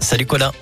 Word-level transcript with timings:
Salut 0.00 0.26
Colin. 0.26 0.52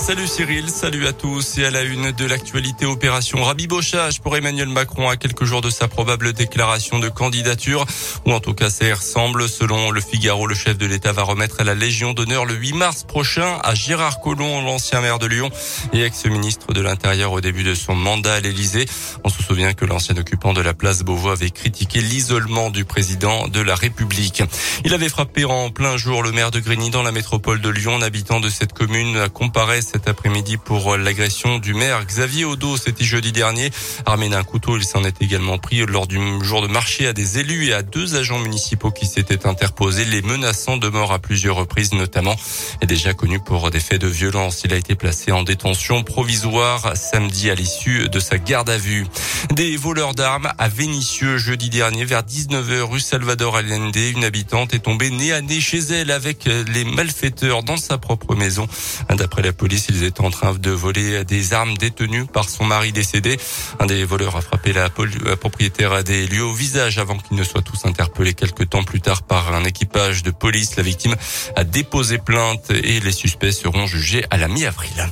Salut 0.00 0.26
Cyril, 0.26 0.70
salut 0.70 1.06
à 1.06 1.12
tous 1.12 1.58
et 1.58 1.66
à 1.66 1.70
la 1.70 1.82
une 1.82 2.10
de 2.10 2.24
l'actualité 2.24 2.86
opération 2.86 3.44
rabibochage 3.44 4.20
pour 4.22 4.34
Emmanuel 4.34 4.68
Macron 4.68 5.10
à 5.10 5.18
quelques 5.18 5.44
jours 5.44 5.60
de 5.60 5.68
sa 5.68 5.88
probable 5.88 6.32
déclaration 6.32 6.98
de 6.98 7.10
candidature 7.10 7.84
ou 8.24 8.32
en 8.32 8.40
tout 8.40 8.54
cas 8.54 8.70
ça 8.70 8.92
ressemble. 8.92 9.46
Selon 9.46 9.90
le 9.90 10.00
Figaro, 10.00 10.46
le 10.46 10.54
chef 10.54 10.78
de 10.78 10.86
l'État 10.86 11.12
va 11.12 11.22
remettre 11.22 11.62
la 11.62 11.74
Légion 11.74 12.14
d'honneur 12.14 12.46
le 12.46 12.54
8 12.54 12.72
mars 12.72 13.04
prochain 13.04 13.58
à 13.62 13.74
Gérard 13.74 14.20
Collomb, 14.20 14.62
l'ancien 14.62 15.02
maire 15.02 15.18
de 15.18 15.26
Lyon 15.26 15.50
et 15.92 16.02
ex-ministre 16.02 16.72
de 16.72 16.80
l'Intérieur 16.80 17.32
au 17.32 17.42
début 17.42 17.62
de 17.62 17.74
son 17.74 17.94
mandat 17.94 18.34
à 18.34 18.40
l'Élysée. 18.40 18.86
On 19.22 19.28
se 19.28 19.42
souvient 19.42 19.74
que 19.74 19.84
l'ancien 19.84 20.16
occupant 20.16 20.54
de 20.54 20.62
la 20.62 20.72
place 20.72 21.02
Beauvau 21.02 21.28
avait 21.28 21.50
critiqué 21.50 22.00
l'isolement 22.00 22.70
du 22.70 22.86
président 22.86 23.48
de 23.48 23.60
la 23.60 23.74
République. 23.74 24.42
Il 24.84 24.94
avait 24.94 25.10
frappé 25.10 25.44
en 25.44 25.70
plein 25.70 25.98
jour 25.98 26.22
le 26.22 26.32
maire 26.32 26.50
de 26.50 26.58
Grigny 26.58 26.88
dans 26.88 27.02
la 27.02 27.12
métropole 27.12 27.60
de 27.60 27.68
Lyon. 27.68 27.96
Un 27.96 28.02
habitant 28.02 28.40
de 28.40 28.48
cette 28.48 28.72
commune 28.72 29.16
a 29.18 29.28
comparé 29.28 29.82
cet 29.90 30.08
après-midi 30.08 30.56
pour 30.56 30.96
l'agression 30.96 31.58
du 31.58 31.74
maire 31.74 32.04
Xavier 32.04 32.44
Odo. 32.44 32.76
C'était 32.76 33.04
jeudi 33.04 33.32
dernier. 33.32 33.70
Armé 34.06 34.28
d'un 34.28 34.44
couteau, 34.44 34.76
il 34.76 34.84
s'en 34.84 35.02
est 35.04 35.20
également 35.20 35.58
pris 35.58 35.84
lors 35.86 36.06
du 36.06 36.18
jour 36.42 36.62
de 36.62 36.68
marché 36.68 37.08
à 37.08 37.12
des 37.12 37.38
élus 37.38 37.68
et 37.68 37.74
à 37.74 37.82
deux 37.82 38.14
agents 38.14 38.38
municipaux 38.38 38.90
qui 38.90 39.06
s'étaient 39.06 39.46
interposés, 39.46 40.04
les 40.04 40.22
menaçant 40.22 40.76
de 40.76 40.88
mort 40.88 41.12
à 41.12 41.18
plusieurs 41.18 41.56
reprises 41.56 41.92
notamment. 41.92 42.36
Et 42.82 42.86
déjà 42.86 43.14
connu 43.14 43.40
pour 43.40 43.70
des 43.70 43.80
faits 43.80 44.00
de 44.00 44.06
violence, 44.06 44.62
il 44.64 44.72
a 44.72 44.76
été 44.76 44.94
placé 44.94 45.32
en 45.32 45.42
détention 45.42 46.02
provisoire 46.02 46.96
samedi 46.96 47.50
à 47.50 47.54
l'issue 47.54 48.08
de 48.08 48.20
sa 48.20 48.38
garde 48.38 48.70
à 48.70 48.78
vue. 48.78 49.06
Des 49.54 49.76
voleurs 49.76 50.14
d'armes 50.14 50.52
à 50.58 50.68
Vénissieux 50.68 51.38
jeudi 51.38 51.70
dernier 51.70 52.04
vers 52.04 52.22
19h 52.22 52.82
rue 52.82 53.00
Salvador 53.00 53.56
Allende. 53.56 53.96
Une 53.96 54.24
habitante 54.24 54.74
est 54.74 54.80
tombée 54.80 55.10
nez 55.10 55.32
à 55.32 55.40
nez 55.40 55.60
chez 55.60 55.78
elle 55.78 56.10
avec 56.10 56.44
les 56.44 56.84
malfaiteurs 56.84 57.62
dans 57.62 57.76
sa 57.76 57.98
propre 57.98 58.36
maison. 58.36 58.68
D'après 59.08 59.42
la 59.42 59.52
police, 59.52 59.86
ils 59.88 60.04
étaient 60.04 60.20
en 60.20 60.30
train 60.30 60.54
de 60.54 60.70
voler 60.70 61.24
des 61.24 61.52
armes 61.52 61.76
détenues 61.76 62.26
par 62.26 62.48
son 62.48 62.64
mari 62.64 62.92
décédé. 62.92 63.38
Un 63.80 63.86
des 63.86 64.04
voleurs 64.04 64.36
a 64.36 64.40
frappé 64.40 64.72
la, 64.72 64.88
propriétaire 64.90 66.04
des 66.04 66.26
lieux 66.26 66.44
au 66.44 66.54
visage 66.54 66.98
avant 66.98 67.16
qu'ils 67.18 67.36
ne 67.36 67.44
soient 67.44 67.62
tous 67.62 67.86
interpellés 67.86 68.34
quelques 68.34 68.68
temps 68.68 68.84
plus 68.84 69.00
tard 69.00 69.22
par 69.22 69.54
un 69.54 69.64
équipage 69.64 70.22
de 70.22 70.30
police. 70.30 70.76
La 70.76 70.82
victime 70.82 71.16
a 71.56 71.64
déposé 71.64 72.18
plainte 72.18 72.70
et 72.70 73.00
les 73.00 73.12
suspects 73.12 73.52
seront 73.52 73.86
jugés 73.86 74.24
à 74.30 74.36
la 74.36 74.48
mi-avril. 74.48 75.10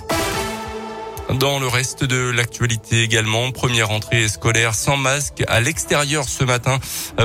Dans 1.35 1.59
le 1.59 1.69
reste 1.69 2.05
de 2.05 2.31
l'actualité 2.31 3.03
également, 3.03 3.53
première 3.53 3.91
entrée 3.91 4.29
scolaire 4.29 4.75
sans 4.75 4.97
masque 4.97 5.45
à 5.47 5.61
l'extérieur 5.61 6.27
ce 6.27 6.43
matin 6.43 6.81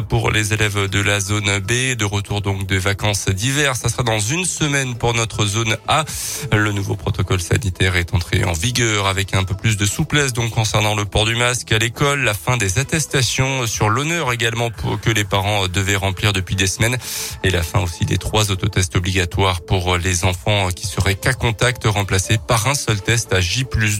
pour 0.09 0.29
les 0.29 0.53
élèves 0.53 0.89
de 0.89 0.99
la 0.99 1.21
zone 1.21 1.59
B. 1.59 1.95
De 1.95 2.03
retour 2.03 2.41
donc 2.41 2.67
de 2.67 2.75
vacances 2.75 3.29
d'hiver. 3.29 3.77
Ça 3.77 3.87
sera 3.87 4.03
dans 4.03 4.19
une 4.19 4.43
semaine 4.43 4.95
pour 4.95 5.13
notre 5.13 5.45
zone 5.45 5.77
A. 5.87 6.03
Le 6.51 6.73
nouveau 6.73 6.95
protocole 6.95 7.39
sanitaire 7.39 7.95
est 7.95 8.13
entré 8.13 8.43
en 8.43 8.51
vigueur 8.51 9.07
avec 9.07 9.33
un 9.33 9.45
peu 9.45 9.55
plus 9.55 9.77
de 9.77 9.85
souplesse 9.85 10.33
donc 10.33 10.51
concernant 10.51 10.95
le 10.95 11.05
port 11.05 11.25
du 11.25 11.35
masque 11.35 11.71
à 11.71 11.77
l'école, 11.77 12.23
la 12.23 12.33
fin 12.33 12.57
des 12.57 12.79
attestations 12.79 13.65
sur 13.67 13.89
l'honneur 13.89 14.33
également 14.33 14.69
pour 14.69 14.99
que 14.99 15.11
les 15.11 15.23
parents 15.23 15.67
devaient 15.69 15.95
remplir 15.95 16.33
depuis 16.33 16.55
des 16.55 16.67
semaines 16.67 16.97
et 17.43 17.49
la 17.49 17.63
fin 17.63 17.79
aussi 17.79 18.05
des 18.05 18.17
trois 18.17 18.51
autotests 18.51 18.97
obligatoires 18.97 19.61
pour 19.61 19.97
les 19.97 20.25
enfants 20.25 20.69
qui 20.69 20.87
seraient 20.87 21.15
cas 21.15 21.33
contact 21.33 21.85
remplacés 21.85 22.37
par 22.37 22.67
un 22.67 22.75
seul 22.75 22.99
test 23.01 23.33
à 23.33 23.39
J 23.39 23.63
plus 23.63 23.92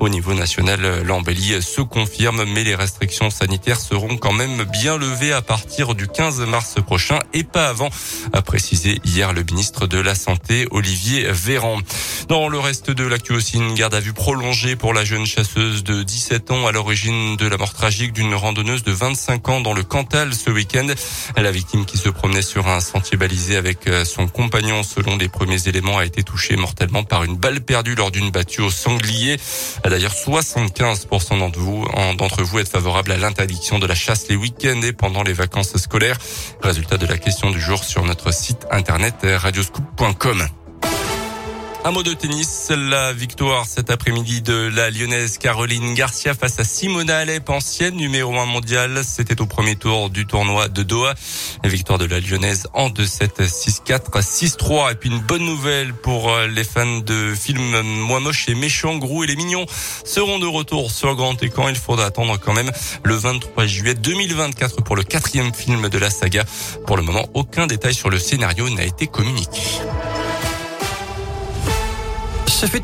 au 0.00 0.08
niveau 0.08 0.34
national, 0.34 1.02
l'embellie 1.02 1.62
se 1.62 1.80
confirme, 1.80 2.44
mais 2.44 2.64
les 2.64 2.74
restrictions 2.74 3.30
sanitaires 3.30 3.80
seront 3.80 4.16
quand 4.16 4.32
même 4.32 4.64
bien 4.64 4.96
levées 4.96 5.32
à 5.32 5.42
partir 5.42 5.94
du 5.94 6.08
15 6.08 6.40
mars 6.40 6.74
prochain 6.84 7.18
et 7.32 7.44
pas 7.44 7.68
avant, 7.68 7.90
a 8.32 8.42
précisé 8.42 9.00
hier 9.04 9.32
le 9.32 9.42
ministre 9.42 9.86
de 9.86 9.98
la 9.98 10.14
Santé, 10.14 10.66
Olivier 10.70 11.26
Véran. 11.30 11.78
Dans 12.28 12.48
le 12.48 12.58
reste 12.58 12.90
de 12.90 13.06
l'actu 13.06 13.32
aussi, 13.34 13.56
une 13.56 13.74
garde 13.74 13.94
à 13.94 14.00
vue 14.00 14.12
prolongée 14.12 14.74
pour 14.74 14.92
la 14.92 15.04
jeune 15.04 15.26
chasseuse 15.26 15.84
de 15.84 16.02
17 16.02 16.50
ans 16.50 16.66
à 16.66 16.72
l'origine 16.72 17.36
de 17.36 17.46
la 17.46 17.56
mort 17.56 17.72
tragique 17.72 18.12
d'une 18.12 18.34
randonneuse 18.34 18.82
de 18.82 18.90
25 18.90 19.48
ans 19.48 19.60
dans 19.60 19.72
le 19.72 19.84
Cantal 19.84 20.34
ce 20.34 20.50
week-end. 20.50 20.88
La 21.36 21.52
victime 21.52 21.84
qui 21.84 21.98
se 21.98 22.08
promenait 22.08 22.42
sur 22.42 22.66
un 22.66 22.80
sentier 22.80 23.16
balisé 23.16 23.56
avec 23.56 23.86
euh, 23.86 24.04
son 24.04 24.26
compagnon, 24.26 24.82
selon 24.82 25.16
les 25.16 25.28
premiers 25.28 25.68
éléments, 25.68 25.98
a 25.98 26.04
été 26.04 26.24
touchée 26.24 26.56
mortellement 26.56 27.04
par 27.04 27.22
une 27.22 27.36
balle 27.36 27.60
perdue 27.60 27.94
lors 27.94 28.10
d'une 28.10 28.32
battue 28.32 28.62
au 28.62 28.70
sanglier. 28.72 29.36
D'ailleurs, 29.84 30.14
75% 30.14 31.38
d'entre 31.38 31.60
vous, 31.60 31.86
d'entre 32.18 32.42
vous 32.42 32.58
êtes 32.58 32.68
favorables 32.68 33.12
à 33.12 33.18
l'interdiction 33.18 33.78
de 33.78 33.86
la 33.86 33.94
chasse 33.94 34.26
les 34.28 34.34
week-ends 34.34 34.82
et 34.82 34.92
pendant 34.92 35.22
les 35.22 35.32
vacances 35.32 35.76
scolaires. 35.76 36.18
Résultat 36.60 36.96
de 36.96 37.06
la 37.06 37.18
question 37.18 37.52
du 37.52 37.60
jour 37.60 37.84
sur 37.84 38.04
notre 38.04 38.34
site 38.34 38.66
internet 38.72 39.14
radioscoop.com. 39.22 40.48
Un 41.86 41.92
mot 41.92 42.02
de 42.02 42.14
tennis, 42.14 42.72
la 42.76 43.12
victoire 43.12 43.64
cet 43.64 43.90
après-midi 43.90 44.42
de 44.42 44.72
la 44.74 44.90
lyonnaise 44.90 45.38
Caroline 45.38 45.94
Garcia 45.94 46.34
face 46.34 46.58
à 46.58 46.64
Simona 46.64 47.18
Alep, 47.18 47.48
ancienne 47.48 47.94
numéro 47.94 48.36
1 48.36 48.44
mondiale. 48.46 49.02
C'était 49.04 49.40
au 49.40 49.46
premier 49.46 49.76
tour 49.76 50.10
du 50.10 50.26
tournoi 50.26 50.66
de 50.66 50.82
Doha. 50.82 51.14
La 51.62 51.70
victoire 51.70 52.00
de 52.00 52.04
la 52.06 52.18
lyonnaise 52.18 52.66
en 52.74 52.88
2-7, 52.88 53.40
6-4, 53.40 54.20
6-3. 54.20 54.90
Et 54.90 54.94
puis 54.96 55.10
une 55.10 55.20
bonne 55.20 55.44
nouvelle 55.44 55.94
pour 55.94 56.32
euh, 56.32 56.48
les 56.48 56.64
fans 56.64 56.98
de 56.98 57.32
films 57.36 57.80
Moi 57.82 58.18
moche 58.18 58.48
et 58.48 58.56
méchant, 58.56 58.96
Grou 58.96 59.22
et 59.22 59.28
les 59.28 59.36
mignons 59.36 59.64
seront 60.04 60.40
de 60.40 60.46
retour 60.46 60.90
sur 60.90 61.14
grand 61.14 61.40
écran. 61.40 61.68
Il 61.68 61.76
faudra 61.76 62.06
attendre 62.06 62.36
quand 62.44 62.52
même 62.52 62.72
le 63.04 63.14
23 63.14 63.64
juillet 63.66 63.94
2024 63.94 64.82
pour 64.82 64.96
le 64.96 65.04
quatrième 65.04 65.54
film 65.54 65.88
de 65.88 65.98
la 65.98 66.10
saga. 66.10 66.42
Pour 66.84 66.96
le 66.96 67.04
moment, 67.04 67.28
aucun 67.34 67.68
détail 67.68 67.94
sur 67.94 68.10
le 68.10 68.18
scénario 68.18 68.68
n'a 68.70 68.82
été 68.82 69.06
communiqué. 69.06 69.62
Ce 72.56 72.64
fut 72.64 72.78
un 72.78 72.80